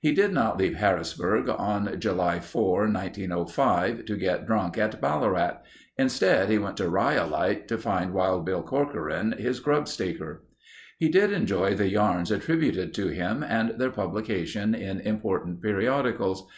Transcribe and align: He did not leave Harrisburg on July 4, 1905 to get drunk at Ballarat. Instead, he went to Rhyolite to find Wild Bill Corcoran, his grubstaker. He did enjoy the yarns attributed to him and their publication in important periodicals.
He 0.00 0.14
did 0.14 0.32
not 0.32 0.56
leave 0.56 0.76
Harrisburg 0.76 1.50
on 1.50 2.00
July 2.00 2.40
4, 2.40 2.88
1905 2.88 4.06
to 4.06 4.16
get 4.16 4.46
drunk 4.46 4.78
at 4.78 4.98
Ballarat. 5.02 5.58
Instead, 5.98 6.48
he 6.48 6.56
went 6.56 6.78
to 6.78 6.88
Rhyolite 6.88 7.68
to 7.68 7.76
find 7.76 8.14
Wild 8.14 8.46
Bill 8.46 8.62
Corcoran, 8.62 9.32
his 9.32 9.60
grubstaker. 9.60 10.44
He 10.98 11.10
did 11.10 11.30
enjoy 11.30 11.74
the 11.74 11.90
yarns 11.90 12.30
attributed 12.30 12.94
to 12.94 13.08
him 13.08 13.42
and 13.46 13.78
their 13.78 13.90
publication 13.90 14.74
in 14.74 15.00
important 15.00 15.60
periodicals. 15.60 16.48